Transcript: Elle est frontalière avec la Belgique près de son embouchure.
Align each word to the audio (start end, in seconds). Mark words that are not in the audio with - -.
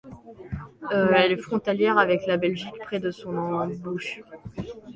Elle 0.89 1.33
est 1.33 1.37
frontalière 1.37 1.99
avec 1.99 2.25
la 2.25 2.37
Belgique 2.37 2.73
près 2.85 2.99
de 2.99 3.11
son 3.11 3.37
embouchure. 3.37 4.25